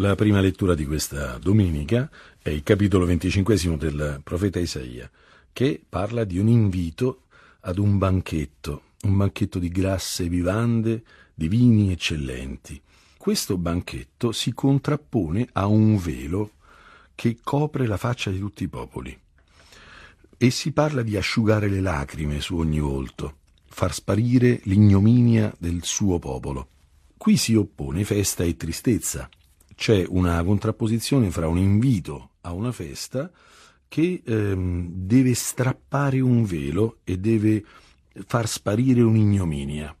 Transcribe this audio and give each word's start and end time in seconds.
La 0.00 0.14
prima 0.14 0.40
lettura 0.40 0.76
di 0.76 0.86
questa 0.86 1.38
domenica 1.38 2.08
è 2.40 2.50
il 2.50 2.62
capitolo 2.62 3.04
25 3.04 3.76
del 3.76 4.20
profeta 4.22 4.60
Isaia, 4.60 5.10
che 5.52 5.82
parla 5.88 6.22
di 6.22 6.38
un 6.38 6.46
invito 6.46 7.22
ad 7.62 7.78
un 7.78 7.98
banchetto, 7.98 8.82
un 9.02 9.16
banchetto 9.16 9.58
di 9.58 9.68
grasse 9.70 10.28
vivande, 10.28 11.02
di 11.34 11.48
vini 11.48 11.90
eccellenti. 11.90 12.80
Questo 13.16 13.58
banchetto 13.58 14.30
si 14.30 14.52
contrappone 14.52 15.48
a 15.54 15.66
un 15.66 15.96
velo 15.96 16.52
che 17.16 17.38
copre 17.42 17.88
la 17.88 17.96
faccia 17.96 18.30
di 18.30 18.38
tutti 18.38 18.62
i 18.62 18.68
popoli. 18.68 19.18
E 20.36 20.50
si 20.50 20.70
parla 20.70 21.02
di 21.02 21.16
asciugare 21.16 21.68
le 21.68 21.80
lacrime 21.80 22.40
su 22.40 22.56
ogni 22.56 22.78
volto, 22.78 23.38
far 23.66 23.92
sparire 23.92 24.60
l'ignominia 24.62 25.52
del 25.58 25.80
suo 25.82 26.20
popolo. 26.20 26.68
Qui 27.16 27.36
si 27.36 27.56
oppone 27.56 28.04
festa 28.04 28.44
e 28.44 28.56
tristezza, 28.56 29.28
c'è 29.78 30.04
una 30.08 30.42
contrapposizione 30.42 31.30
fra 31.30 31.46
un 31.46 31.56
invito 31.56 32.30
a 32.40 32.52
una 32.52 32.72
festa 32.72 33.30
che 33.86 34.22
ehm, 34.26 34.88
deve 34.90 35.34
strappare 35.34 36.18
un 36.18 36.44
velo 36.44 36.98
e 37.04 37.16
deve 37.16 37.64
far 38.26 38.48
sparire 38.48 39.02
un'ignominia. 39.02 39.96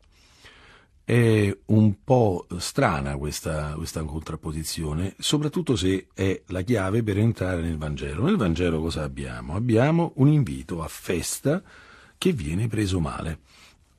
È 1.04 1.56
un 1.66 1.94
po' 2.02 2.48
strana 2.56 3.16
questa, 3.16 3.74
questa, 3.76 4.02
contrapposizione, 4.02 5.14
soprattutto 5.16 5.76
se 5.76 6.08
è 6.12 6.42
la 6.46 6.62
chiave 6.62 7.04
per 7.04 7.18
entrare 7.18 7.62
nel 7.62 7.78
Vangelo. 7.78 8.24
Nel 8.24 8.36
Vangelo 8.36 8.80
cosa 8.80 9.04
abbiamo? 9.04 9.54
Abbiamo 9.54 10.10
un 10.16 10.26
invito 10.26 10.82
a 10.82 10.88
festa 10.88 11.62
che 12.18 12.32
viene 12.32 12.66
preso 12.66 12.98
male. 12.98 13.38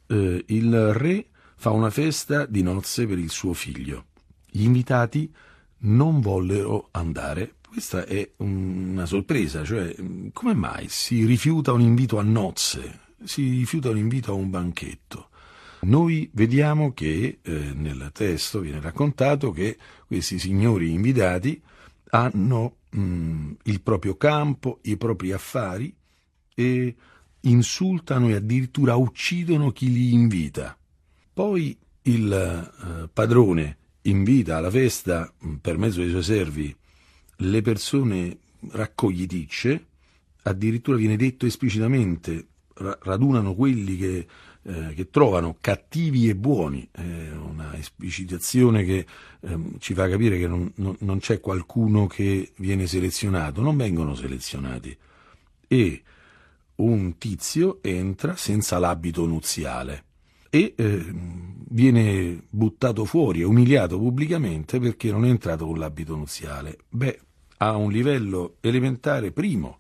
Eh, 0.08 0.44
il 0.48 0.94
re 0.94 1.28
fa 1.56 1.70
una 1.72 1.90
festa 1.90 2.46
di 2.46 2.64
nozze 2.64 3.08
per 3.08 3.18
il 3.18 3.30
suo 3.30 3.54
figlio. 3.54 4.08
Gli 4.46 4.64
invitati 4.64 5.32
non 5.80 6.20
vollero 6.20 6.90
andare. 6.92 7.56
Questa 7.68 8.06
è 8.06 8.32
una 8.38 9.06
sorpresa, 9.06 9.64
cioè 9.64 9.96
come 10.34 10.54
mai 10.54 10.88
si 10.90 11.26
rifiuta 11.26 11.72
un 11.72 11.82
invito 11.82 12.18
a 12.18 12.24
nozze, 12.24 13.00
si 13.24 13.50
rifiuta 13.50 13.90
un 13.90 13.98
invito 13.98 14.32
a 14.32 14.36
un 14.36 14.50
banchetto? 14.50 15.30
Noi 15.82 16.30
vediamo 16.34 16.94
che 16.94 17.40
eh, 17.42 17.52
nel 17.74 18.10
testo 18.12 18.60
viene 18.60 18.82
raccontato 18.82 19.52
che 19.52 19.78
questi 20.08 20.40
signori 20.40 20.92
invitati 20.92 21.62
hanno 22.10 22.78
mh, 22.90 23.52
il 23.64 23.82
proprio 23.82 24.18
campo, 24.18 24.80
i 24.84 24.98
propri 24.98 25.32
affari 25.32 25.96
e 26.54 26.96
insultano 27.42 28.28
e 28.30 28.36
addirittura 28.36 28.96
uccidono 28.96 29.72
chi 29.72 29.92
li 29.92 30.12
invita. 30.12 30.78
Poi 31.32 31.78
il 32.02 32.34
eh, 32.34 33.10
padrone 33.14 33.78
invita 34.04 34.58
alla 34.58 34.72
festa, 34.72 35.32
per 35.62 35.78
mezzo 35.78 36.00
dei 36.00 36.10
suoi 36.10 36.24
servi, 36.24 36.76
le 37.38 37.62
persone 37.62 38.38
raccogliticce, 38.72 39.86
addirittura 40.44 40.98
viene 40.98 41.16
detto 41.16 41.46
esplicitamente, 41.46 42.48
radunano 42.74 43.56
quelli 43.56 43.98
che, 43.98 44.28
eh, 44.64 44.94
che 44.94 45.10
trovano 45.10 45.58
cattivi 45.60 46.30
e 46.30 46.36
buoni, 46.36 46.88
è 46.92 47.02
una 47.32 47.76
esplicitazione 47.78 48.84
che 48.84 49.06
eh, 49.42 49.60
ci 49.80 49.94
fa 49.94 50.08
capire 50.08 50.38
che 50.38 50.48
non, 50.48 50.72
non, 50.76 50.96
non 51.00 51.20
c'è 51.20 51.40
qualcuno 51.40 52.08
che 52.08 52.52
viene 52.58 52.88
selezionato, 52.88 53.62
non 53.62 53.78
vengono 53.78 54.16
selezionati. 54.16 54.96
E 55.68 56.04
un 56.76 57.18
tizio 57.18 57.80
entra 57.82 58.36
senza 58.36 58.80
l'abito 58.80 59.26
nuziale 59.26 60.06
e 60.50 60.74
eh, 60.76 61.06
viene 61.72 62.44
buttato 62.50 63.06
fuori 63.06 63.42
e 63.42 63.44
umiliato 63.44 63.98
pubblicamente 63.98 64.80
perché 64.80 65.12
non 65.12 65.26
è 65.26 65.30
entrato 65.30 65.66
con 65.66 65.78
l'abito 65.78 66.16
nuziale. 66.16 66.80
Beh, 66.90 67.20
a 67.58 67.76
un 67.76 67.92
livello 67.92 68.56
elementare, 68.62 69.32
primo, 69.32 69.78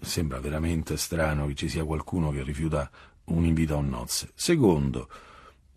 sembra 0.00 0.38
veramente 0.38 0.96
strano 0.96 1.46
che 1.46 1.54
ci 1.54 1.68
sia 1.68 1.84
qualcuno 1.84 2.30
che 2.30 2.42
rifiuta 2.42 2.90
un 3.24 3.44
invito 3.44 3.76
a 3.76 3.80
nozze. 3.80 4.30
Secondo, 4.34 5.08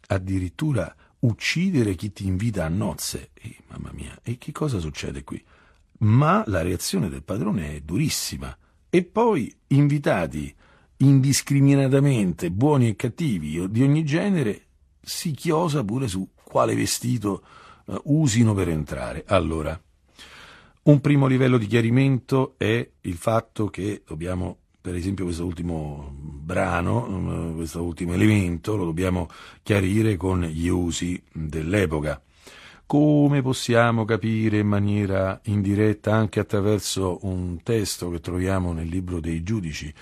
addirittura 0.08 0.94
uccidere 1.20 1.96
chi 1.96 2.12
ti 2.12 2.28
invita 2.28 2.66
a 2.66 2.70
nozze. 2.70 3.32
E, 3.34 3.58
mamma 3.68 3.92
mia, 3.94 4.20
e 4.22 4.38
che 4.38 4.52
cosa 4.52 4.80
succede 4.80 5.24
qui? 5.24 5.44
Ma 6.00 6.44
la 6.48 6.62
reazione 6.62 7.10
del 7.10 7.24
padrone 7.24 7.76
è 7.76 7.82
durissima. 7.82 8.56
E 8.90 9.04
poi 9.04 9.54
invitati 9.68 10.54
indiscriminatamente, 11.02 12.52
buoni 12.52 12.90
e 12.90 12.96
cattivi 12.96 13.70
di 13.70 13.84
ogni 13.84 14.04
genere, 14.04 14.64
si 15.02 15.32
chiosa 15.32 15.84
pure 15.84 16.08
su 16.08 16.30
quale 16.44 16.76
vestito 16.76 17.44
uh, 17.86 18.02
usino 18.06 18.54
per 18.54 18.70
entrare. 18.70 19.24
Allora, 19.28 19.80
un 20.84 21.02
primo 21.02 21.28
livello 21.28 21.58
di 21.58 21.68
chiarimento 21.68 22.56
è 22.58 22.90
il 23.02 23.16
fatto 23.16 23.70
che 23.70 24.04
dobbiamo, 24.06 24.58
per 24.82 24.96
esempio, 24.96 25.26
questo 25.26 25.46
ultimo 25.46 26.12
brano, 26.16 27.54
questo 27.56 27.84
ultimo 27.84 28.14
elemento, 28.14 28.76
lo 28.76 28.86
dobbiamo 28.86 29.30
chiarire 29.62 30.18
con 30.18 30.42
gli 30.42 30.68
usi 30.68 31.22
dell'epoca. 31.32 32.22
Come 32.90 33.44
possiamo 33.44 34.04
capire 34.04 34.58
in 34.58 34.66
maniera 34.66 35.40
indiretta 35.44 36.12
anche 36.12 36.40
attraverso 36.40 37.20
un 37.22 37.62
testo 37.62 38.10
che 38.10 38.20
troviamo 38.20 38.74
nel 38.74 38.88
libro 38.88 39.20
dei 39.20 39.44
giudici, 39.44 39.94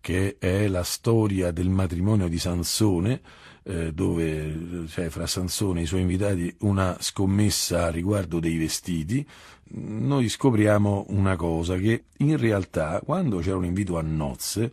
che 0.00 0.36
è 0.38 0.68
la 0.68 0.84
storia 0.84 1.50
del 1.50 1.68
matrimonio 1.68 2.28
di 2.28 2.38
Sansone, 2.38 3.20
eh, 3.64 3.92
dove 3.92 4.84
c'è 4.86 5.08
fra 5.08 5.26
Sansone 5.26 5.80
e 5.80 5.82
i 5.82 5.86
suoi 5.86 6.02
invitati 6.02 6.54
una 6.60 6.96
scommessa 7.00 7.90
riguardo 7.90 8.38
dei 8.38 8.56
vestiti, 8.58 9.26
noi 9.70 10.28
scopriamo 10.28 11.06
una 11.08 11.34
cosa, 11.34 11.74
che 11.74 12.04
in 12.18 12.36
realtà 12.36 13.00
quando 13.04 13.38
c'era 13.38 13.56
un 13.56 13.64
invito 13.64 13.98
a 13.98 14.02
nozze, 14.02 14.72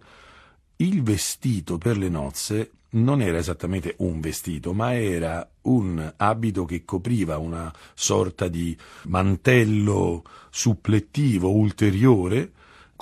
il 0.75 1.01
vestito 1.01 1.79
per 1.79 1.97
le 1.97 2.09
nozze 2.09 2.69
non 2.94 3.22
era 3.22 3.38
esattamente 3.38 3.96
un 4.00 4.20
vestito, 4.20 4.74
ma 4.74 4.94
era 4.94 5.48
un 5.64 6.14
abito 6.18 6.66
che 6.66 6.84
copriva 6.86 7.38
una 7.38 7.74
sorta 7.94 8.48
di 8.48 8.76
mantello 9.04 10.24
supplettivo 10.50 11.52
ulteriore 11.52 12.52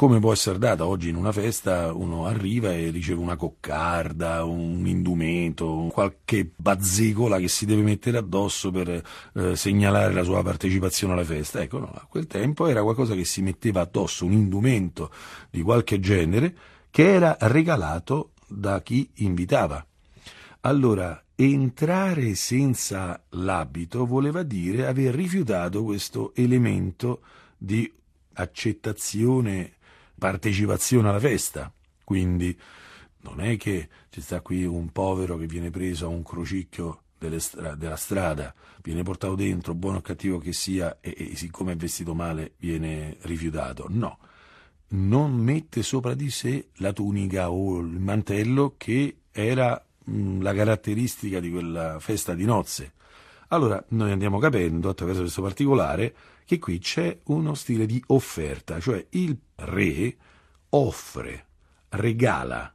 come 0.02 0.20
può 0.20 0.32
essere 0.32 0.58
data 0.58 0.88
oggi 0.88 1.10
in 1.10 1.16
una 1.16 1.32
festa, 1.32 1.94
uno 1.94 2.26
arriva 2.26 2.74
e 2.74 2.90
riceve 2.90 3.22
una 3.22 3.36
coccarda, 3.36 4.44
un 4.46 4.88
indumento, 4.88 5.90
qualche 5.92 6.50
bazzicola 6.56 7.38
che 7.38 7.48
si 7.48 7.68
deve 7.68 7.84
mettere 7.84 8.18
addosso 8.18 8.72
per 8.72 8.90
eh, 8.90 9.56
segnalare 9.56 10.12
la 10.12 10.24
sua 10.24 10.42
partecipazione 10.42 11.14
alla 11.14 11.24
festa. 11.24 11.62
Ecco, 11.62 11.78
no, 11.78 11.92
a 11.94 12.08
quel 12.10 12.26
tempo 12.26 12.66
era 12.66 12.82
qualcosa 12.82 13.14
che 13.14 13.26
si 13.26 13.44
metteva 13.44 13.82
addosso, 13.82 14.26
un 14.26 14.32
indumento 14.32 15.12
di 15.52 15.62
qualche 15.62 16.00
genere 16.00 16.56
che 16.90 17.14
era 17.14 17.38
regalato 17.42 18.32
da 18.52 18.82
chi 18.82 19.10
invitava. 19.16 19.86
Allora, 20.62 21.24
entrare 21.36 22.36
senza 22.36 23.24
l'abito 23.30 24.06
voleva 24.06 24.44
dire 24.44 24.86
aver 24.86 25.16
rifiutato 25.16 25.84
questo 25.84 26.34
elemento 26.36 27.22
di 27.58 27.92
accettazione 28.34 29.74
partecipazione 30.18 31.10
alla 31.10 31.20
festa. 31.20 31.74
Quindi 32.04 32.56
non 33.22 33.42
è 33.42 33.58
che 33.58 33.90
ci 34.10 34.22
sta 34.22 34.42
qui 34.42 34.66
un 34.66 34.92
povero 34.92 35.38
che 35.38 35.48
viene 35.48 35.72
preso 35.72 36.06
a 36.06 36.10
un 36.10 36.22
crocicchio 36.22 37.04
stra- 37.38 37.76
della 37.76 37.96
strada, 37.96 38.54
viene 38.84 39.04
portato 39.04 39.36
dentro, 39.36 39.74
buono 39.74 39.98
o 39.98 40.02
cattivo 40.02 40.38
che 40.38 40.54
sia, 40.54 41.00
e, 41.02 41.16
e 41.32 41.36
siccome 41.36 41.74
è 41.74 41.76
vestito 41.76 42.14
male 42.14 42.54
viene 42.58 43.18
rifiutato. 43.22 43.86
No, 43.90 44.20
non 44.94 45.34
mette 45.34 45.84
sopra 45.84 46.14
di 46.14 46.30
sé 46.30 46.70
la 46.76 46.94
tunica 46.94 47.52
o 47.52 47.80
il 47.80 48.00
mantello 48.00 48.76
che 48.78 49.18
era 49.32 49.84
mh, 50.04 50.42
la 50.42 50.54
caratteristica 50.54 51.40
di 51.40 51.50
quella 51.50 52.00
festa 52.00 52.34
di 52.34 52.46
nozze. 52.46 52.94
Allora 53.50 53.84
noi 53.90 54.12
andiamo 54.12 54.40
capendo 54.40 54.90
attraverso 54.90 55.22
questo 55.22 55.42
particolare 55.42 56.16
che 56.46 56.60
qui 56.60 56.80
c'è 56.80 57.18
uno 57.26 57.54
stile 57.54 57.86
di 57.86 58.02
offerta, 58.08 58.80
cioè 58.80 59.06
il 59.12 59.38
re 59.56 60.16
offre, 60.70 61.46
regala 61.90 62.74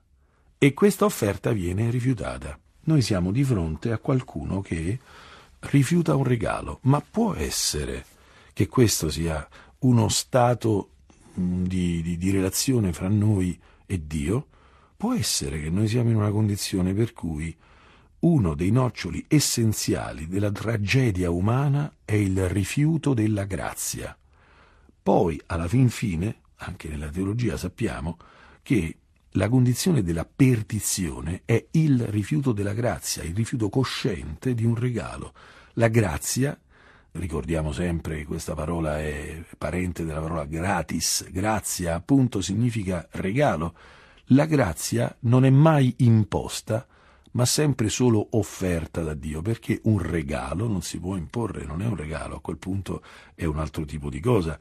e 0.58 0.75
questa 0.75 1.05
offerta 1.05 1.52
viene 1.52 1.90
rifiutata. 1.90 2.58
Noi 2.85 3.02
siamo 3.02 3.32
di 3.32 3.44
fronte 3.44 3.93
a 3.93 3.99
qualcuno 3.99 4.61
che 4.61 4.99
rifiuta 5.61 6.14
un 6.14 6.25
regalo, 6.25 6.79
ma 6.82 7.02
può 7.02 7.35
essere 7.35 8.05
che 8.52 8.69
questo 8.69 9.11
sia 9.11 9.46
uno 9.81 10.08
stato 10.08 10.90
mm, 10.90 10.95
di, 11.37 12.03
di, 12.03 12.17
di 12.17 12.31
relazione 12.31 12.93
fra 12.93 13.09
noi 13.09 13.59
e 13.87 14.06
Dio? 14.06 14.49
Può 14.97 15.15
essere 15.15 15.61
che 15.61 15.71
noi 15.71 15.88
siamo 15.88 16.11
in 16.11 16.17
una 16.17 16.31
condizione 16.31 16.94
per 16.94 17.12
cui 17.12 17.55
uno 18.21 18.55
dei 18.55 18.71
noccioli 18.71 19.25
essenziali 19.29 20.27
della 20.27 20.50
tragedia 20.50 21.31
umana 21.31 21.97
è 22.05 22.15
il 22.15 22.49
rifiuto 22.49 23.15
della 23.15 23.44
grazia. 23.44 24.17
Poi, 25.03 25.41
alla 25.47 25.69
fin 25.69 25.91
fine, 25.91 26.41
anche 26.56 26.88
nella 26.88 27.11
teologia 27.11 27.56
sappiamo 27.56 28.17
che 28.62 28.97
la 29.33 29.49
condizione 29.49 30.03
della 30.03 30.25
perdizione 30.25 31.43
è 31.44 31.62
il 31.73 32.06
rifiuto 32.06 32.53
della 32.53 32.73
grazia, 32.73 33.23
il 33.23 33.35
rifiuto 33.35 33.69
cosciente 33.69 34.55
di 34.55 34.65
un 34.65 34.75
regalo. 34.75 35.35
La 35.75 35.88
grazia 35.88 36.59
Ricordiamo 37.18 37.72
sempre 37.72 38.18
che 38.18 38.26
questa 38.26 38.54
parola 38.54 38.98
è 38.98 39.42
parente 39.56 40.04
della 40.04 40.20
parola 40.20 40.44
gratis. 40.44 41.26
Grazia 41.30 41.94
appunto 41.94 42.42
significa 42.42 43.06
regalo. 43.12 43.74
La 44.30 44.44
grazia 44.44 45.14
non 45.20 45.46
è 45.46 45.50
mai 45.50 45.94
imposta, 45.98 46.86
ma 47.32 47.46
sempre 47.46 47.88
solo 47.88 48.28
offerta 48.32 49.02
da 49.02 49.14
Dio, 49.14 49.40
perché 49.40 49.80
un 49.84 49.98
regalo 49.98 50.66
non 50.66 50.82
si 50.82 50.98
può 50.98 51.16
imporre, 51.16 51.64
non 51.64 51.80
è 51.80 51.86
un 51.86 51.96
regalo, 51.96 52.36
a 52.36 52.40
quel 52.40 52.58
punto 52.58 53.02
è 53.34 53.44
un 53.44 53.58
altro 53.58 53.84
tipo 53.84 54.10
di 54.10 54.20
cosa. 54.20 54.58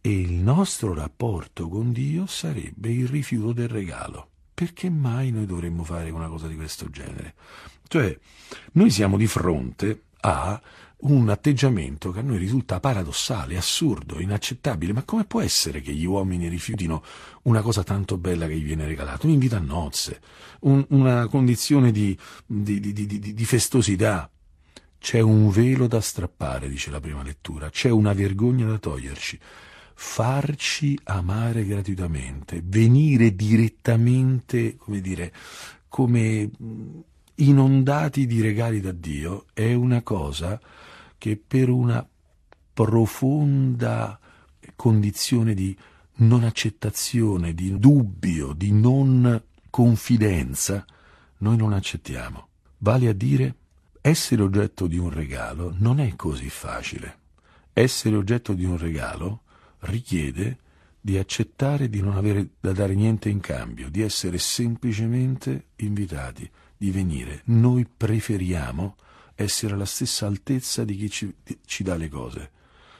E 0.00 0.10
il 0.10 0.32
nostro 0.32 0.94
rapporto 0.94 1.68
con 1.68 1.92
Dio 1.92 2.26
sarebbe 2.26 2.90
il 2.90 3.08
rifiuto 3.08 3.52
del 3.52 3.68
regalo. 3.68 4.28
Perché 4.54 4.88
mai 4.88 5.30
noi 5.30 5.44
dovremmo 5.44 5.84
fare 5.84 6.10
una 6.10 6.28
cosa 6.28 6.46
di 6.46 6.56
questo 6.56 6.88
genere? 6.88 7.34
Cioè, 7.88 8.18
noi 8.72 8.90
siamo 8.90 9.16
di 9.16 9.26
fronte 9.26 10.04
a 10.20 10.60
un 11.02 11.28
atteggiamento 11.28 12.10
che 12.10 12.20
a 12.20 12.22
noi 12.22 12.38
risulta 12.38 12.80
paradossale, 12.80 13.56
assurdo, 13.56 14.20
inaccettabile. 14.20 14.92
Ma 14.92 15.02
come 15.02 15.24
può 15.24 15.40
essere 15.40 15.80
che 15.80 15.92
gli 15.92 16.04
uomini 16.04 16.48
rifiutino 16.48 17.02
una 17.42 17.60
cosa 17.60 17.82
tanto 17.82 18.18
bella 18.18 18.46
che 18.46 18.56
gli 18.56 18.64
viene 18.64 18.86
regalata? 18.86 19.26
Un 19.26 19.32
invito 19.32 19.56
a 19.56 19.60
nozze, 19.60 20.20
un, 20.60 20.84
una 20.90 21.26
condizione 21.26 21.90
di, 21.90 22.16
di, 22.46 22.80
di, 22.80 23.34
di 23.34 23.44
festosità. 23.44 24.30
C'è 24.98 25.20
un 25.20 25.50
velo 25.50 25.88
da 25.88 26.00
strappare, 26.00 26.68
dice 26.68 26.90
la 26.90 27.00
prima 27.00 27.24
lettura, 27.24 27.70
c'è 27.70 27.90
una 27.90 28.12
vergogna 28.12 28.66
da 28.66 28.78
toglierci 28.78 29.40
farci 29.94 30.98
amare 31.04 31.64
gratuitamente, 31.64 32.60
venire 32.64 33.36
direttamente, 33.36 34.76
come 34.76 35.00
dire, 35.00 35.32
come 35.88 36.50
inondati 37.36 38.26
di 38.26 38.40
regali 38.40 38.80
da 38.80 38.92
Dio, 38.92 39.46
è 39.52 39.72
una 39.74 40.02
cosa 40.02 40.60
che 41.22 41.36
per 41.36 41.68
una 41.68 42.04
profonda 42.72 44.18
condizione 44.74 45.54
di 45.54 45.76
non 46.14 46.42
accettazione, 46.42 47.54
di 47.54 47.78
dubbio, 47.78 48.52
di 48.54 48.72
non 48.72 49.40
confidenza, 49.70 50.84
noi 51.38 51.56
non 51.56 51.74
accettiamo. 51.74 52.48
Vale 52.78 53.06
a 53.06 53.12
dire, 53.12 53.54
essere 54.00 54.42
oggetto 54.42 54.88
di 54.88 54.98
un 54.98 55.10
regalo 55.10 55.72
non 55.78 56.00
è 56.00 56.16
così 56.16 56.50
facile. 56.50 57.18
Essere 57.72 58.16
oggetto 58.16 58.52
di 58.52 58.64
un 58.64 58.76
regalo 58.76 59.42
richiede 59.82 60.58
di 61.00 61.18
accettare 61.18 61.88
di 61.88 62.00
non 62.00 62.16
avere 62.16 62.48
da 62.58 62.72
dare 62.72 62.96
niente 62.96 63.28
in 63.28 63.38
cambio, 63.38 63.90
di 63.90 64.02
essere 64.02 64.38
semplicemente 64.38 65.66
invitati, 65.76 66.50
di 66.76 66.90
venire. 66.90 67.42
Noi 67.44 67.86
preferiamo 67.86 68.96
essere 69.34 69.74
alla 69.74 69.84
stessa 69.84 70.26
altezza 70.26 70.84
di 70.84 70.96
chi 70.96 71.10
ci, 71.10 71.34
ci 71.64 71.82
dà 71.82 71.96
le 71.96 72.08
cose, 72.08 72.50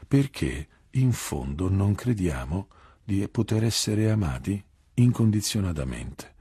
perché 0.06 0.69
in 0.90 1.12
fondo 1.12 1.69
non 1.69 1.94
crediamo 1.94 2.69
di 3.05 3.26
poter 3.29 3.64
essere 3.64 4.11
amati 4.11 4.62
incondizionatamente. 4.94 6.34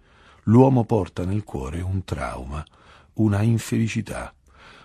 L'uomo 0.43 0.85
porta 0.85 1.23
nel 1.23 1.43
cuore 1.43 1.81
un 1.81 2.03
trauma, 2.03 2.65
una 3.13 3.41
infelicità, 3.41 4.33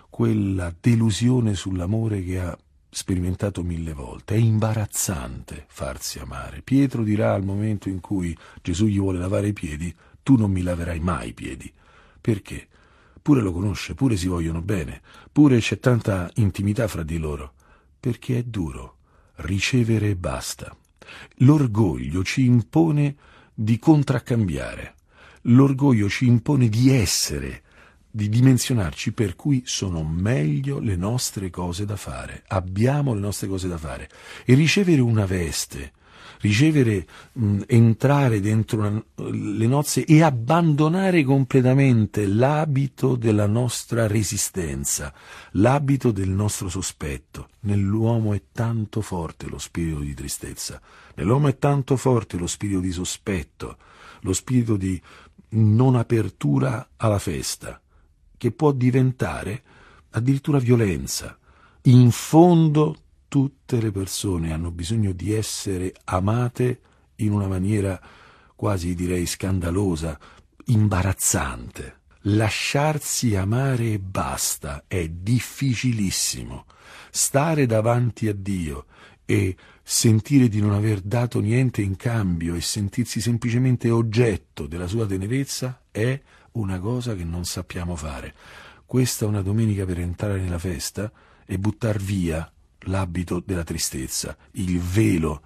quella 0.09 0.73
delusione 0.79 1.53
sull'amore 1.55 2.23
che 2.23 2.39
ha 2.39 2.57
sperimentato 2.89 3.63
mille 3.63 3.93
volte. 3.93 4.35
È 4.35 4.37
imbarazzante 4.37 5.65
farsi 5.67 6.19
amare. 6.19 6.61
Pietro 6.61 7.03
dirà 7.03 7.33
al 7.33 7.43
momento 7.43 7.89
in 7.89 7.99
cui 7.99 8.35
Gesù 8.61 8.85
gli 8.85 8.99
vuole 8.99 9.19
lavare 9.19 9.47
i 9.47 9.53
piedi, 9.53 9.93
tu 10.23 10.35
non 10.35 10.51
mi 10.51 10.61
laverai 10.61 10.99
mai 10.99 11.29
i 11.29 11.33
piedi. 11.33 11.71
Perché? 12.19 12.67
Pure 13.27 13.41
lo 13.41 13.51
conosce, 13.51 13.93
pure 13.93 14.15
si 14.15 14.27
vogliono 14.27 14.61
bene, 14.61 15.01
pure 15.33 15.59
c'è 15.59 15.79
tanta 15.79 16.31
intimità 16.35 16.87
fra 16.87 17.03
di 17.03 17.17
loro. 17.17 17.55
Perché 17.99 18.37
è 18.37 18.43
duro. 18.43 18.99
Ricevere 19.35 20.11
e 20.11 20.15
basta. 20.15 20.73
L'orgoglio 21.39 22.23
ci 22.23 22.45
impone 22.45 23.17
di 23.53 23.79
contraccambiare. 23.79 24.95
L'orgoglio 25.41 26.07
ci 26.07 26.25
impone 26.25 26.69
di 26.69 26.89
essere, 26.89 27.63
di 28.09 28.29
dimensionarci 28.29 29.11
per 29.11 29.35
cui 29.35 29.61
sono 29.65 30.05
meglio 30.05 30.79
le 30.79 30.95
nostre 30.95 31.49
cose 31.49 31.83
da 31.83 31.97
fare, 31.97 32.45
abbiamo 32.47 33.13
le 33.13 33.19
nostre 33.19 33.49
cose 33.49 33.67
da 33.67 33.77
fare 33.77 34.09
e 34.45 34.53
ricevere 34.53 35.01
una 35.01 35.25
veste, 35.25 35.91
ricevere, 36.39 37.07
mh, 37.33 37.61
entrare 37.67 38.39
dentro 38.39 38.79
una, 38.79 39.03
le 39.31 39.67
nozze 39.67 40.05
e 40.05 40.21
abbandonare 40.21 41.23
completamente 41.23 42.27
l'abito 42.27 43.15
della 43.15 43.47
nostra 43.47 44.07
resistenza, 44.07 45.13
l'abito 45.51 46.11
del 46.11 46.29
nostro 46.29 46.69
sospetto. 46.69 47.49
Nell'uomo 47.61 48.33
è 48.33 48.41
tanto 48.51 49.01
forte 49.01 49.47
lo 49.47 49.57
spirito 49.57 49.99
di 49.99 50.13
tristezza, 50.13 50.81
nell'uomo 51.15 51.47
è 51.47 51.57
tanto 51.57 51.97
forte 51.97 52.37
lo 52.37 52.47
spirito 52.47 52.79
di 52.79 52.91
sospetto, 52.91 53.77
lo 54.21 54.33
spirito 54.33 54.77
di 54.77 55.01
non 55.49 55.95
apertura 55.95 56.89
alla 56.97 57.19
festa 57.19 57.81
che 58.37 58.51
può 58.51 58.71
diventare 58.71 59.63
addirittura 60.11 60.59
violenza. 60.59 61.37
In 61.83 62.11
fondo 62.11 62.97
tutte 63.27 63.79
le 63.81 63.91
persone 63.91 64.53
hanno 64.53 64.71
bisogno 64.71 65.11
di 65.11 65.33
essere 65.33 65.93
amate 66.05 66.81
in 67.15 67.31
una 67.31 67.47
maniera 67.47 67.99
quasi 68.55 68.95
direi 68.95 69.25
scandalosa, 69.25 70.19
imbarazzante. 70.65 71.95
Lasciarsi 72.21 73.35
amare 73.35 73.93
e 73.93 73.99
basta 73.99 74.83
è 74.87 75.07
difficilissimo. 75.07 76.65
Stare 77.09 77.65
davanti 77.65 78.27
a 78.27 78.33
Dio 78.33 78.85
e 79.23 79.55
sentire 79.83 80.49
di 80.49 80.59
non 80.59 80.73
aver 80.73 81.01
dato 81.01 81.39
niente 81.39 81.81
in 81.81 81.95
cambio 81.95 82.55
e 82.55 82.61
sentirsi 82.61 83.21
semplicemente 83.21 83.89
oggetto 83.89 84.67
della 84.67 84.87
sua 84.87 85.05
tenerezza 85.05 85.83
è 85.91 86.19
una 86.53 86.79
cosa 86.79 87.15
che 87.15 87.23
non 87.23 87.45
sappiamo 87.45 87.95
fare. 87.95 88.33
Questa 88.85 89.25
è 89.25 89.27
una 89.27 89.41
domenica 89.41 89.85
per 89.85 89.99
entrare 89.99 90.39
nella 90.39 90.59
festa 90.59 91.11
e 91.45 91.57
buttar 91.59 91.97
via 91.97 92.51
l'abito 92.87 93.41
della 93.45 93.63
tristezza, 93.63 94.35
il 94.53 94.79
velo. 94.79 95.41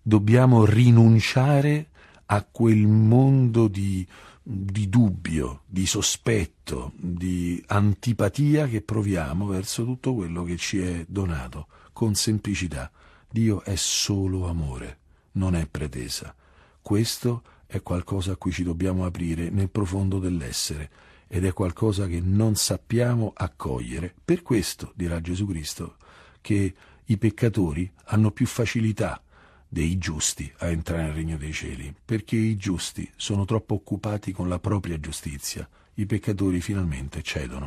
Dobbiamo 0.00 0.64
rinunciare 0.64 1.90
a 2.26 2.42
quel 2.50 2.86
mondo 2.86 3.68
di, 3.68 4.06
di 4.42 4.88
dubbio, 4.88 5.62
di 5.66 5.86
sospetto, 5.86 6.92
di 6.96 7.62
antipatia 7.68 8.66
che 8.66 8.80
proviamo 8.80 9.46
verso 9.46 9.84
tutto 9.84 10.14
quello 10.14 10.42
che 10.42 10.56
ci 10.56 10.80
è 10.80 11.04
donato, 11.08 11.66
con 11.92 12.14
semplicità. 12.14 12.90
Dio 13.30 13.62
è 13.62 13.76
solo 13.76 14.48
amore, 14.48 14.98
non 15.32 15.54
è 15.54 15.66
pretesa. 15.66 16.34
Questo 16.80 17.42
è 17.66 17.80
qualcosa 17.82 18.32
a 18.32 18.36
cui 18.36 18.52
ci 18.52 18.64
dobbiamo 18.64 19.04
aprire 19.04 19.48
nel 19.50 19.70
profondo 19.70 20.18
dell'essere 20.18 20.90
ed 21.28 21.46
è 21.46 21.52
qualcosa 21.54 22.06
che 22.06 22.20
non 22.20 22.56
sappiamo 22.56 23.32
accogliere. 23.34 24.14
Per 24.22 24.42
questo, 24.42 24.92
dirà 24.94 25.20
Gesù 25.22 25.46
Cristo, 25.46 25.96
che 26.42 26.74
i 27.06 27.16
peccatori 27.16 27.90
hanno 28.04 28.30
più 28.30 28.46
facilità 28.46 29.22
dei 29.66 29.96
giusti 29.96 30.52
a 30.58 30.68
entrare 30.68 31.04
nel 31.04 31.14
regno 31.14 31.36
dei 31.38 31.52
cieli, 31.52 31.94
perché 32.04 32.36
i 32.36 32.56
giusti 32.56 33.10
sono 33.16 33.46
troppo 33.46 33.72
occupati 33.72 34.32
con 34.32 34.50
la 34.50 34.58
propria 34.58 35.00
giustizia, 35.00 35.66
i 35.94 36.04
peccatori 36.04 36.60
finalmente 36.60 37.22
cedono. 37.22 37.60